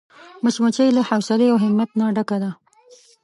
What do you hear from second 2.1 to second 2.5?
ډکه